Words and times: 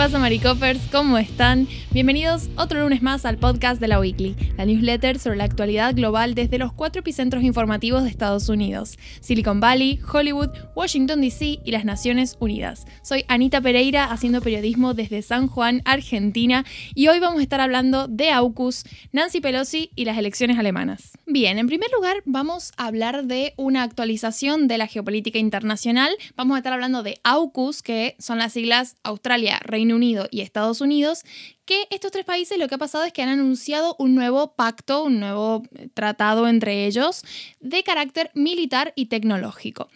pasa, 0.00 0.18
Maricopers? 0.18 0.80
¿Cómo 0.90 1.18
están? 1.18 1.68
Bienvenidos 1.90 2.48
otro 2.56 2.80
lunes 2.80 3.02
más 3.02 3.26
al 3.26 3.36
podcast 3.36 3.82
de 3.82 3.88
la 3.88 4.00
Weekly, 4.00 4.34
la 4.56 4.64
newsletter 4.64 5.18
sobre 5.18 5.36
la 5.36 5.44
actualidad 5.44 5.94
global 5.94 6.34
desde 6.34 6.56
los 6.56 6.72
cuatro 6.72 7.00
epicentros 7.00 7.42
informativos 7.42 8.04
de 8.04 8.08
Estados 8.08 8.48
Unidos: 8.48 8.96
Silicon 9.20 9.60
Valley, 9.60 10.00
Hollywood, 10.10 10.48
Washington 10.74 11.20
DC 11.20 11.58
y 11.62 11.70
las 11.70 11.84
Naciones 11.84 12.38
Unidas. 12.40 12.86
Soy 13.02 13.26
Anita 13.28 13.60
Pereira, 13.60 14.04
haciendo 14.04 14.40
periodismo 14.40 14.94
desde 14.94 15.20
San 15.20 15.48
Juan, 15.48 15.82
Argentina, 15.84 16.64
y 16.94 17.08
hoy 17.08 17.20
vamos 17.20 17.40
a 17.40 17.42
estar 17.42 17.60
hablando 17.60 18.08
de 18.08 18.30
AUKUS, 18.30 18.84
Nancy 19.12 19.42
Pelosi 19.42 19.90
y 19.96 20.06
las 20.06 20.16
elecciones 20.16 20.58
alemanas. 20.58 21.10
Bien, 21.26 21.58
en 21.58 21.66
primer 21.66 21.90
lugar, 21.92 22.22
vamos 22.24 22.72
a 22.78 22.86
hablar 22.86 23.24
de 23.24 23.52
una 23.58 23.82
actualización 23.82 24.66
de 24.66 24.78
la 24.78 24.86
geopolítica 24.86 25.38
internacional. 25.38 26.16
Vamos 26.36 26.54
a 26.54 26.58
estar 26.60 26.72
hablando 26.72 27.02
de 27.02 27.20
AUKUS, 27.22 27.82
que 27.82 28.16
son 28.18 28.38
las 28.38 28.54
siglas 28.54 28.96
Australia 29.02 29.60
Reino 29.62 29.89
Unido 29.94 30.28
y 30.30 30.40
Estados 30.40 30.80
Unidos, 30.80 31.22
que 31.64 31.86
estos 31.90 32.12
tres 32.12 32.24
países 32.24 32.58
lo 32.58 32.68
que 32.68 32.74
ha 32.74 32.78
pasado 32.78 33.04
es 33.04 33.12
que 33.12 33.22
han 33.22 33.28
anunciado 33.28 33.96
un 33.98 34.14
nuevo 34.14 34.54
pacto, 34.54 35.04
un 35.04 35.20
nuevo 35.20 35.62
eh, 35.74 35.88
tratado 35.94 36.48
entre 36.48 36.86
ellos 36.86 37.24
de 37.60 37.82
carácter 37.82 38.30
militar 38.34 38.92
y 38.96 39.06
tecnológico. 39.06 39.88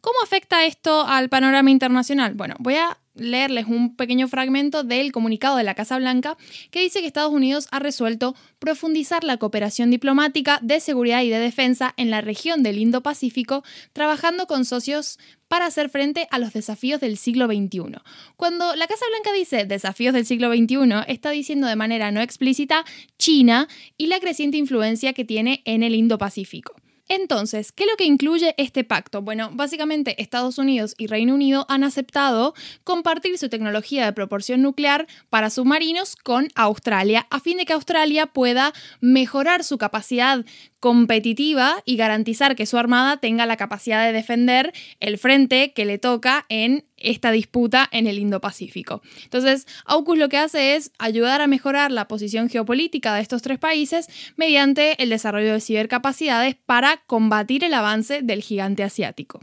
¿Cómo 0.00 0.18
afecta 0.22 0.64
esto 0.64 1.04
al 1.06 1.28
panorama 1.28 1.70
internacional? 1.70 2.34
Bueno, 2.34 2.54
voy 2.60 2.76
a 2.76 2.98
leerles 3.16 3.66
un 3.66 3.96
pequeño 3.96 4.28
fragmento 4.28 4.84
del 4.84 5.12
comunicado 5.12 5.56
de 5.56 5.62
la 5.62 5.74
Casa 5.74 5.98
Blanca 5.98 6.36
que 6.70 6.80
dice 6.80 7.00
que 7.00 7.06
Estados 7.06 7.32
Unidos 7.32 7.68
ha 7.70 7.78
resuelto 7.78 8.34
profundizar 8.58 9.24
la 9.24 9.36
cooperación 9.36 9.90
diplomática 9.90 10.58
de 10.62 10.80
seguridad 10.80 11.22
y 11.22 11.30
de 11.30 11.38
defensa 11.38 11.94
en 11.96 12.10
la 12.10 12.20
región 12.20 12.62
del 12.62 12.78
Indo-Pacífico, 12.78 13.64
trabajando 13.92 14.46
con 14.46 14.64
socios 14.64 15.18
para 15.48 15.66
hacer 15.66 15.88
frente 15.88 16.26
a 16.30 16.38
los 16.38 16.52
desafíos 16.52 17.00
del 17.00 17.16
siglo 17.16 17.46
XXI. 17.46 17.98
Cuando 18.36 18.74
la 18.74 18.86
Casa 18.86 19.04
Blanca 19.10 19.32
dice 19.32 19.64
desafíos 19.64 20.14
del 20.14 20.26
siglo 20.26 20.52
XXI, 20.52 21.04
está 21.08 21.30
diciendo 21.30 21.66
de 21.66 21.76
manera 21.76 22.10
no 22.10 22.20
explícita 22.20 22.84
China 23.18 23.68
y 23.96 24.06
la 24.06 24.20
creciente 24.20 24.56
influencia 24.56 25.12
que 25.12 25.24
tiene 25.24 25.62
en 25.64 25.82
el 25.82 25.94
Indo-Pacífico. 25.94 26.74
Entonces, 27.08 27.70
¿qué 27.70 27.84
es 27.84 27.90
lo 27.90 27.96
que 27.96 28.04
incluye 28.04 28.54
este 28.58 28.82
pacto? 28.82 29.22
Bueno, 29.22 29.50
básicamente 29.52 30.20
Estados 30.20 30.58
Unidos 30.58 30.94
y 30.98 31.06
Reino 31.06 31.34
Unido 31.34 31.64
han 31.68 31.84
aceptado 31.84 32.54
compartir 32.82 33.38
su 33.38 33.48
tecnología 33.48 34.04
de 34.04 34.12
proporción 34.12 34.60
nuclear 34.60 35.06
para 35.30 35.50
submarinos 35.50 36.16
con 36.16 36.48
Australia, 36.56 37.26
a 37.30 37.38
fin 37.38 37.58
de 37.58 37.64
que 37.64 37.74
Australia 37.74 38.26
pueda 38.26 38.72
mejorar 39.00 39.62
su 39.62 39.78
capacidad 39.78 40.44
competitiva 40.86 41.82
y 41.84 41.96
garantizar 41.96 42.54
que 42.54 42.64
su 42.64 42.78
armada 42.78 43.16
tenga 43.16 43.44
la 43.44 43.56
capacidad 43.56 44.06
de 44.06 44.12
defender 44.12 44.72
el 45.00 45.18
frente 45.18 45.72
que 45.72 45.84
le 45.84 45.98
toca 45.98 46.46
en 46.48 46.84
esta 46.96 47.32
disputa 47.32 47.88
en 47.90 48.06
el 48.06 48.20
Indo-Pacífico. 48.20 49.02
Entonces, 49.24 49.66
AUKUS 49.86 50.16
lo 50.16 50.28
que 50.28 50.38
hace 50.38 50.76
es 50.76 50.92
ayudar 51.00 51.40
a 51.40 51.48
mejorar 51.48 51.90
la 51.90 52.06
posición 52.06 52.48
geopolítica 52.48 53.16
de 53.16 53.22
estos 53.22 53.42
tres 53.42 53.58
países 53.58 54.06
mediante 54.36 55.02
el 55.02 55.10
desarrollo 55.10 55.54
de 55.54 55.60
cibercapacidades 55.60 56.54
para 56.54 56.98
combatir 57.08 57.64
el 57.64 57.74
avance 57.74 58.22
del 58.22 58.40
gigante 58.40 58.84
asiático. 58.84 59.40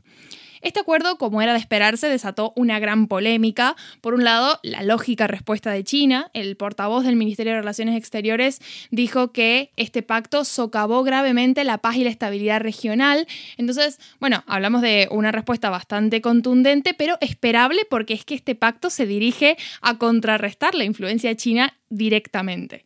Este 0.63 0.79
acuerdo, 0.79 1.17
como 1.17 1.41
era 1.41 1.51
de 1.51 1.59
esperarse, 1.59 2.07
desató 2.07 2.53
una 2.55 2.79
gran 2.79 3.07
polémica. 3.07 3.75
Por 3.99 4.13
un 4.13 4.23
lado, 4.23 4.61
la 4.63 4.81
lógica 4.81 5.27
respuesta 5.27 5.71
de 5.71 5.83
China. 5.83 6.31
El 6.33 6.55
portavoz 6.55 7.03
del 7.03 7.17
Ministerio 7.17 7.51
de 7.51 7.59
Relaciones 7.59 7.97
Exteriores 7.97 8.61
dijo 8.89 9.33
que 9.33 9.71
este 9.75 10.03
pacto 10.03 10.45
socavó 10.45 11.03
gravemente 11.03 11.65
la 11.65 11.79
paz 11.79 11.97
y 11.97 12.05
la 12.05 12.09
estabilidad 12.09 12.61
regional. 12.61 13.27
Entonces, 13.57 13.99
bueno, 14.21 14.45
hablamos 14.47 14.81
de 14.81 15.09
una 15.11 15.33
respuesta 15.33 15.69
bastante 15.69 16.21
contundente, 16.21 16.93
pero 16.93 17.17
esperable 17.19 17.81
porque 17.89 18.13
es 18.13 18.23
que 18.23 18.35
este 18.35 18.55
pacto 18.55 18.89
se 18.89 19.05
dirige 19.05 19.57
a 19.81 19.97
contrarrestar 19.97 20.75
la 20.75 20.85
influencia 20.85 21.35
china 21.35 21.77
directamente. 21.89 22.85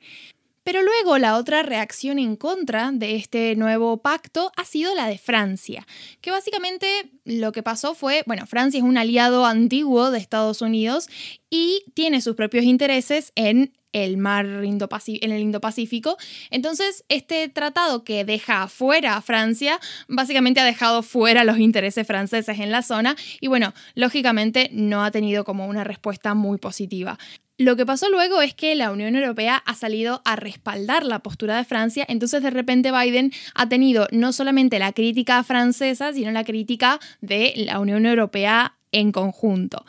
Pero 0.67 0.81
luego 0.81 1.17
la 1.17 1.37
otra 1.37 1.63
reacción 1.63 2.19
en 2.19 2.35
contra 2.35 2.91
de 2.91 3.15
este 3.15 3.55
nuevo 3.55 4.01
pacto 4.01 4.51
ha 4.57 4.65
sido 4.65 4.93
la 4.95 5.07
de 5.07 5.17
Francia, 5.17 5.87
que 6.19 6.29
básicamente 6.29 6.85
lo 7.23 7.53
que 7.53 7.63
pasó 7.63 7.95
fue, 7.95 8.23
bueno, 8.27 8.45
Francia 8.47 8.79
es 8.79 8.83
un 8.83 8.97
aliado 8.97 9.45
antiguo 9.45 10.11
de 10.11 10.19
Estados 10.19 10.61
Unidos 10.61 11.07
y 11.49 11.85
tiene 11.93 12.19
sus 12.19 12.35
propios 12.35 12.65
intereses 12.65 13.31
en 13.35 13.77
el 14.03 14.17
mar 14.17 14.45
Indo 14.63 14.89
en 15.05 15.31
el 15.31 15.41
Indo-Pacífico. 15.41 16.17
Entonces, 16.49 17.03
este 17.09 17.47
tratado 17.49 18.03
que 18.03 18.25
deja 18.25 18.67
fuera 18.67 19.17
a 19.17 19.21
Francia, 19.21 19.79
básicamente 20.07 20.59
ha 20.59 20.65
dejado 20.65 21.03
fuera 21.03 21.43
los 21.43 21.59
intereses 21.59 22.05
franceses 22.05 22.59
en 22.59 22.71
la 22.71 22.81
zona 22.81 23.15
y 23.39 23.47
bueno, 23.47 23.73
lógicamente 23.95 24.69
no 24.71 25.03
ha 25.03 25.11
tenido 25.11 25.43
como 25.43 25.67
una 25.67 25.83
respuesta 25.83 26.33
muy 26.33 26.57
positiva. 26.57 27.17
Lo 27.59 27.75
que 27.75 27.87
pasó 27.87 28.09
luego 28.11 28.41
es 28.43 28.53
que 28.53 28.75
la 28.75 28.91
Unión 28.91 29.15
Europea 29.15 29.63
ha 29.65 29.73
salido 29.73 30.21
a 30.25 30.35
respaldar 30.35 31.03
la 31.03 31.19
postura 31.19 31.57
de 31.57 31.65
Francia, 31.65 32.05
entonces 32.07 32.43
de 32.43 32.51
repente 32.51 32.91
Biden 32.91 33.31
ha 33.55 33.67
tenido 33.67 34.07
no 34.11 34.31
solamente 34.31 34.77
la 34.77 34.93
crítica 34.93 35.43
francesa, 35.43 36.13
sino 36.13 36.29
la 36.29 36.43
crítica 36.43 36.99
de 37.21 37.53
la 37.55 37.79
Unión 37.79 38.05
Europea 38.05 38.75
en 38.91 39.11
conjunto. 39.11 39.85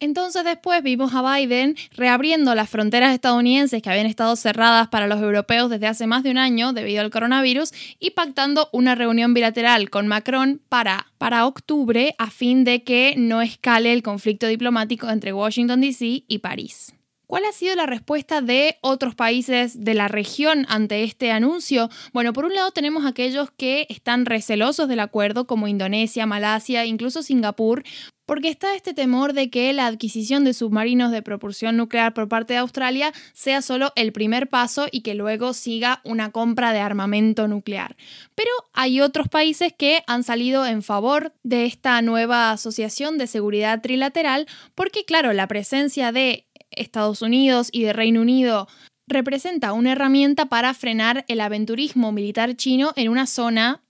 Entonces 0.00 0.44
después 0.44 0.82
vimos 0.82 1.12
a 1.14 1.22
Biden 1.34 1.76
reabriendo 1.96 2.54
las 2.54 2.70
fronteras 2.70 3.12
estadounidenses 3.12 3.82
que 3.82 3.90
habían 3.90 4.06
estado 4.06 4.36
cerradas 4.36 4.88
para 4.88 5.08
los 5.08 5.20
europeos 5.20 5.70
desde 5.70 5.88
hace 5.88 6.06
más 6.06 6.22
de 6.22 6.30
un 6.30 6.38
año 6.38 6.72
debido 6.72 7.00
al 7.00 7.10
coronavirus 7.10 7.72
y 7.98 8.10
pactando 8.10 8.68
una 8.72 8.94
reunión 8.94 9.34
bilateral 9.34 9.90
con 9.90 10.06
Macron 10.06 10.60
para, 10.68 11.08
para 11.18 11.46
octubre 11.46 12.14
a 12.18 12.30
fin 12.30 12.62
de 12.62 12.84
que 12.84 13.14
no 13.16 13.42
escale 13.42 13.92
el 13.92 14.04
conflicto 14.04 14.46
diplomático 14.46 15.10
entre 15.10 15.32
Washington, 15.32 15.80
D.C. 15.80 16.24
y 16.28 16.38
París. 16.38 16.94
¿Cuál 17.26 17.44
ha 17.44 17.52
sido 17.52 17.74
la 17.74 17.84
respuesta 17.84 18.40
de 18.40 18.78
otros 18.80 19.14
países 19.14 19.84
de 19.84 19.92
la 19.92 20.08
región 20.08 20.64
ante 20.70 21.04
este 21.04 21.30
anuncio? 21.30 21.90
Bueno, 22.14 22.32
por 22.32 22.46
un 22.46 22.54
lado 22.54 22.70
tenemos 22.70 23.04
aquellos 23.04 23.50
que 23.50 23.86
están 23.90 24.24
recelosos 24.24 24.88
del 24.88 25.00
acuerdo, 25.00 25.46
como 25.46 25.68
Indonesia, 25.68 26.24
Malasia, 26.24 26.86
incluso 26.86 27.22
Singapur, 27.22 27.84
porque 28.28 28.50
está 28.50 28.74
este 28.74 28.92
temor 28.92 29.32
de 29.32 29.48
que 29.48 29.72
la 29.72 29.86
adquisición 29.86 30.44
de 30.44 30.52
submarinos 30.52 31.10
de 31.10 31.22
propulsión 31.22 31.78
nuclear 31.78 32.12
por 32.12 32.28
parte 32.28 32.52
de 32.52 32.58
Australia 32.58 33.10
sea 33.32 33.62
solo 33.62 33.90
el 33.96 34.12
primer 34.12 34.50
paso 34.50 34.86
y 34.92 35.00
que 35.00 35.14
luego 35.14 35.54
siga 35.54 36.02
una 36.04 36.30
compra 36.30 36.74
de 36.74 36.80
armamento 36.80 37.48
nuclear. 37.48 37.96
Pero 38.34 38.50
hay 38.74 39.00
otros 39.00 39.28
países 39.28 39.72
que 39.72 40.02
han 40.06 40.24
salido 40.24 40.66
en 40.66 40.82
favor 40.82 41.32
de 41.42 41.64
esta 41.64 42.02
nueva 42.02 42.50
asociación 42.50 43.16
de 43.16 43.28
seguridad 43.28 43.80
trilateral 43.80 44.46
porque, 44.74 45.06
claro, 45.06 45.32
la 45.32 45.48
presencia 45.48 46.12
de 46.12 46.46
Estados 46.70 47.22
Unidos 47.22 47.70
y 47.72 47.84
de 47.84 47.94
Reino 47.94 48.20
Unido 48.20 48.68
representa 49.08 49.72
una 49.72 49.92
herramienta 49.92 50.46
para 50.46 50.74
frenar 50.74 51.24
el 51.28 51.40
aventurismo 51.40 52.12
militar 52.12 52.56
chino 52.56 52.92
en 52.96 53.08
una 53.08 53.26
zona 53.26 53.82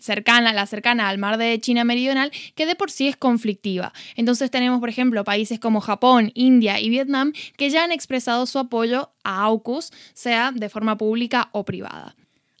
cercana, 0.00 0.52
la 0.52 0.66
cercana 0.66 1.08
al 1.08 1.18
mar 1.18 1.38
de 1.38 1.60
China 1.60 1.84
Meridional, 1.84 2.32
que 2.54 2.66
de 2.66 2.74
por 2.74 2.90
sí 2.90 3.08
es 3.08 3.16
conflictiva. 3.16 3.92
Entonces 4.16 4.50
tenemos, 4.50 4.80
por 4.80 4.88
ejemplo, 4.88 5.22
países 5.24 5.60
como 5.60 5.80
Japón, 5.80 6.32
India 6.34 6.80
y 6.80 6.88
Vietnam 6.88 7.32
que 7.56 7.70
ya 7.70 7.84
han 7.84 7.92
expresado 7.92 8.46
su 8.46 8.58
apoyo 8.58 9.12
a 9.22 9.42
AUKUS, 9.42 9.92
sea 10.14 10.52
de 10.52 10.68
forma 10.68 10.96
pública 10.96 11.48
o 11.52 11.64
privada. 11.64 12.16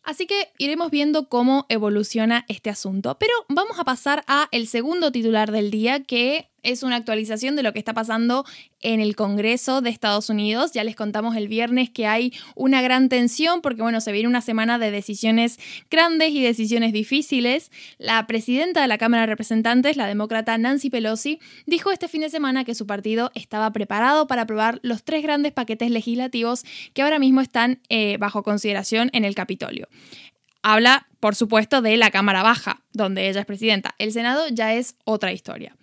Así 0.08 0.26
que 0.26 0.52
iremos 0.56 0.90
viendo 0.90 1.28
cómo 1.28 1.66
evoluciona 1.68 2.46
este 2.48 2.70
asunto. 2.70 3.18
Pero 3.18 3.34
vamos 3.50 3.78
a 3.78 3.84
pasar 3.84 4.24
a 4.26 4.48
el 4.52 4.66
segundo 4.66 5.12
titular 5.12 5.52
del 5.52 5.70
día, 5.70 6.02
que 6.02 6.48
es 6.62 6.82
una 6.82 6.96
actualización 6.96 7.56
de 7.56 7.62
lo 7.62 7.72
que 7.72 7.78
está 7.78 7.94
pasando 7.94 8.44
en 8.80 9.00
el 9.00 9.16
Congreso 9.16 9.80
de 9.80 9.90
Estados 9.90 10.30
Unidos. 10.30 10.72
Ya 10.72 10.84
les 10.84 10.96
contamos 10.96 11.36
el 11.36 11.48
viernes 11.48 11.90
que 11.90 12.06
hay 12.06 12.32
una 12.54 12.82
gran 12.82 13.08
tensión 13.08 13.60
porque, 13.60 13.82
bueno, 13.82 14.00
se 14.00 14.12
viene 14.12 14.28
una 14.28 14.40
semana 14.40 14.78
de 14.78 14.90
decisiones 14.90 15.58
grandes 15.90 16.30
y 16.30 16.42
decisiones 16.42 16.92
difíciles. 16.92 17.70
La 17.98 18.26
presidenta 18.26 18.80
de 18.80 18.88
la 18.88 18.98
Cámara 18.98 19.22
de 19.22 19.28
Representantes, 19.28 19.96
la 19.96 20.06
demócrata 20.06 20.56
Nancy 20.58 20.90
Pelosi, 20.90 21.40
dijo 21.66 21.90
este 21.90 22.08
fin 22.08 22.20
de 22.20 22.30
semana 22.30 22.64
que 22.64 22.74
su 22.74 22.86
partido 22.86 23.30
estaba 23.34 23.72
preparado 23.72 24.26
para 24.26 24.42
aprobar 24.42 24.80
los 24.82 25.02
tres 25.04 25.22
grandes 25.22 25.52
paquetes 25.52 25.90
legislativos 25.90 26.64
que 26.92 27.02
ahora 27.02 27.18
mismo 27.18 27.40
están 27.40 27.80
eh, 27.88 28.16
bajo 28.18 28.42
consideración 28.42 29.10
en 29.12 29.24
el 29.24 29.34
Capitolio. 29.34 29.88
Habla, 30.62 31.06
por 31.20 31.34
supuesto, 31.34 31.82
de 31.82 31.96
la 31.96 32.10
Cámara 32.10 32.42
Baja, 32.42 32.82
donde 32.92 33.28
ella 33.28 33.40
es 33.40 33.46
presidenta. 33.46 33.94
El 33.98 34.12
Senado 34.12 34.48
ya 34.50 34.74
es 34.74 34.96
otra 35.04 35.32
historia. 35.32 35.76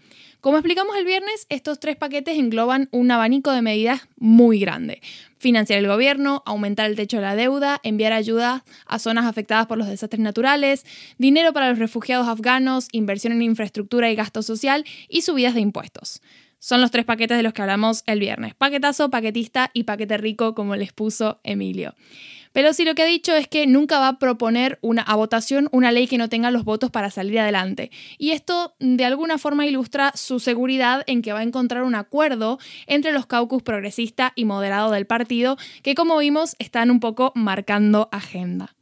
Como 0.46 0.58
explicamos 0.60 0.96
el 0.96 1.06
viernes, 1.06 1.48
estos 1.50 1.80
tres 1.80 1.96
paquetes 1.96 2.38
engloban 2.38 2.88
un 2.92 3.10
abanico 3.10 3.50
de 3.50 3.64
medidas 3.64 4.08
muy 4.18 4.60
grande. 4.60 5.02
Financiar 5.40 5.80
el 5.80 5.88
gobierno, 5.88 6.44
aumentar 6.46 6.86
el 6.88 6.96
techo 6.96 7.18
de 7.18 7.24
la 7.24 7.36
deuda, 7.36 7.80
enviar 7.82 8.14
ayuda 8.14 8.64
a 8.86 9.00
zonas 9.00 9.26
afectadas 9.26 9.66
por 9.66 9.80
los 9.80 9.88
desastres 9.88 10.20
naturales, 10.20 10.86
dinero 11.18 11.52
para 11.52 11.70
los 11.70 11.80
refugiados 11.80 12.28
afganos, 12.28 12.90
inversión 12.92 13.34
en 13.34 13.42
infraestructura 13.42 14.12
y 14.12 14.16
gasto 14.16 14.44
social 14.44 14.86
y 15.10 15.24
subidas 15.24 15.56
de 15.56 15.62
impuestos. 15.62 16.22
Son 16.66 16.82
los 16.82 16.90
tres 16.90 17.06
paquetes 17.06 17.38
de 17.38 17.44
los 17.44 17.54
que 17.54 17.62
hablamos 17.62 18.02
el 18.08 18.20
viernes. 18.20 18.56
Paquetazo, 18.56 19.12
paquetista 19.12 19.70
y 19.72 19.84
paquete 19.84 20.18
rico, 20.18 20.56
como 20.56 20.76
les 20.76 20.94
puso 20.94 21.40
Emilio. 21.44 21.94
Pelosi 22.54 22.86
lo 22.86 22.96
que 22.96 23.04
ha 23.04 23.06
dicho 23.06 23.36
es 23.36 23.48
que 23.48 23.68
nunca 23.68 24.00
va 24.00 24.08
a 24.08 24.18
proponer 24.18 24.80
una, 24.82 25.04
a 25.04 25.16
votación 25.16 25.70
una 25.72 25.92
ley 25.92 26.08
que 26.08 26.18
no 26.18 26.28
tenga 26.28 26.50
los 26.50 26.64
votos 26.64 26.90
para 26.90 27.12
salir 27.12 27.40
adelante. 27.40 27.92
Y 28.18 28.32
esto 28.32 28.74
de 28.80 29.06
alguna 29.06 29.38
forma 29.38 29.68
ilustra 29.68 30.12
su 30.16 30.40
seguridad 30.40 31.04
en 31.06 31.22
que 31.22 31.34
va 31.34 31.42
a 31.42 31.44
encontrar 31.44 31.84
un 31.84 31.94
acuerdo 31.94 32.58
entre 32.88 33.12
los 33.12 33.28
caucus 33.28 33.62
progresista 33.62 34.34
y 34.36 34.46
moderado 34.46 34.90
del 34.90 35.06
partido, 35.06 35.58
que 35.84 35.94
como 35.94 36.18
vimos 36.18 36.56
están 36.58 36.90
un 36.90 37.00
poco 37.00 37.32
marcando 37.36 38.10
agenda. 38.12 38.74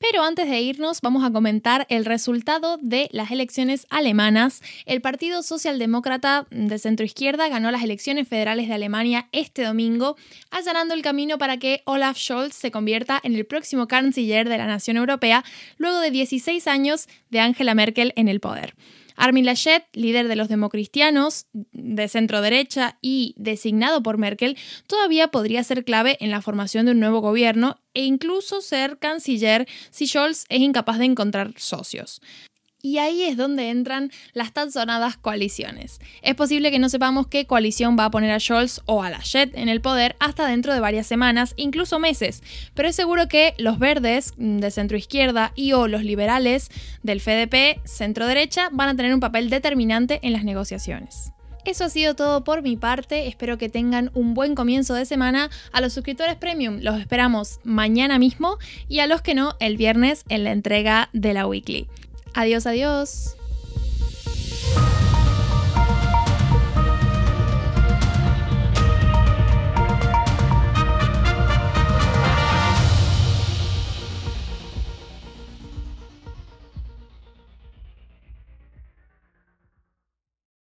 Pero 0.00 0.22
antes 0.22 0.48
de 0.48 0.62
irnos, 0.62 1.02
vamos 1.02 1.22
a 1.24 1.30
comentar 1.30 1.86
el 1.90 2.06
resultado 2.06 2.78
de 2.80 3.10
las 3.12 3.30
elecciones 3.30 3.86
alemanas. 3.90 4.62
El 4.86 5.02
Partido 5.02 5.42
Socialdemócrata 5.42 6.46
de 6.50 6.78
centroizquierda 6.78 7.48
ganó 7.48 7.70
las 7.70 7.82
elecciones 7.82 8.26
federales 8.26 8.68
de 8.68 8.74
Alemania 8.74 9.28
este 9.32 9.62
domingo, 9.62 10.16
allanando 10.50 10.94
el 10.94 11.02
camino 11.02 11.36
para 11.36 11.58
que 11.58 11.82
Olaf 11.84 12.16
Scholz 12.16 12.54
se 12.54 12.70
convierta 12.70 13.20
en 13.22 13.34
el 13.34 13.44
próximo 13.44 13.88
canciller 13.88 14.48
de 14.48 14.56
la 14.56 14.66
nación 14.66 14.96
europea 14.96 15.44
luego 15.76 16.00
de 16.00 16.10
16 16.10 16.66
años 16.66 17.06
de 17.28 17.40
Angela 17.40 17.74
Merkel 17.74 18.14
en 18.16 18.28
el 18.28 18.40
poder. 18.40 18.74
Armin 19.20 19.44
Laschet, 19.44 19.84
líder 19.92 20.28
de 20.28 20.36
los 20.36 20.48
democristianos 20.48 21.46
de 21.52 22.08
centro 22.08 22.40
derecha 22.40 22.98
y 23.02 23.34
designado 23.36 24.02
por 24.02 24.16
Merkel, 24.16 24.56
todavía 24.86 25.28
podría 25.28 25.62
ser 25.62 25.84
clave 25.84 26.16
en 26.20 26.30
la 26.30 26.40
formación 26.40 26.86
de 26.86 26.92
un 26.92 27.00
nuevo 27.00 27.20
gobierno 27.20 27.78
e 27.92 28.04
incluso 28.04 28.62
ser 28.62 28.98
canciller 28.98 29.68
si 29.90 30.06
Scholz 30.06 30.46
es 30.48 30.60
incapaz 30.60 30.98
de 30.98 31.04
encontrar 31.04 31.52
socios. 31.58 32.22
Y 32.82 32.98
ahí 32.98 33.24
es 33.24 33.36
donde 33.36 33.68
entran 33.68 34.10
las 34.32 34.52
tan 34.52 34.72
sonadas 34.72 35.16
coaliciones. 35.18 36.00
Es 36.22 36.34
posible 36.34 36.70
que 36.70 36.78
no 36.78 36.88
sepamos 36.88 37.26
qué 37.26 37.46
coalición 37.46 37.96
va 37.98 38.06
a 38.06 38.10
poner 38.10 38.30
a 38.30 38.40
Scholz 38.40 38.80
o 38.86 39.02
a 39.02 39.10
Laschet 39.10 39.54
en 39.54 39.68
el 39.68 39.82
poder 39.82 40.16
hasta 40.18 40.46
dentro 40.46 40.72
de 40.72 40.80
varias 40.80 41.06
semanas, 41.06 41.52
incluso 41.56 41.98
meses, 41.98 42.42
pero 42.74 42.88
es 42.88 42.96
seguro 42.96 43.28
que 43.28 43.54
los 43.58 43.78
verdes 43.78 44.32
mm, 44.38 44.58
de 44.58 44.70
centro 44.70 44.96
izquierda 44.96 45.52
y 45.54 45.72
o 45.72 45.88
los 45.88 46.04
liberales 46.04 46.70
del 47.02 47.20
FDP 47.20 47.80
centro 47.84 48.26
derecha 48.26 48.70
van 48.72 48.88
a 48.88 48.96
tener 48.96 49.12
un 49.12 49.20
papel 49.20 49.50
determinante 49.50 50.20
en 50.22 50.32
las 50.32 50.44
negociaciones. 50.44 51.32
Eso 51.66 51.84
ha 51.84 51.90
sido 51.90 52.14
todo 52.14 52.42
por 52.42 52.62
mi 52.62 52.76
parte, 52.76 53.28
espero 53.28 53.58
que 53.58 53.68
tengan 53.68 54.10
un 54.14 54.32
buen 54.32 54.54
comienzo 54.54 54.94
de 54.94 55.04
semana. 55.04 55.50
A 55.72 55.82
los 55.82 55.92
suscriptores 55.92 56.36
premium 56.36 56.78
los 56.80 56.98
esperamos 56.98 57.60
mañana 57.64 58.18
mismo 58.18 58.56
y 58.88 59.00
a 59.00 59.06
los 59.06 59.20
que 59.20 59.34
no 59.34 59.54
el 59.60 59.76
viernes 59.76 60.24
en 60.30 60.44
la 60.44 60.52
entrega 60.52 61.10
de 61.12 61.34
la 61.34 61.46
weekly. 61.46 61.86
Adiós, 62.34 62.66
adiós. 62.66 63.39